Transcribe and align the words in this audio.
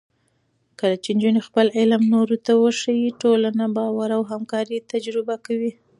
کله 0.79 0.95
چې 1.03 1.09
نجونې 1.17 1.41
خپل 1.47 1.67
علم 1.79 2.01
نورو 2.13 2.35
ته 2.45 2.51
وښيي، 2.61 3.09
ټولنه 3.21 3.63
باور 3.77 4.09
او 4.17 4.21
همکارۍ 4.31 4.79
تجربه 4.93 5.35
کوي. 5.45 5.71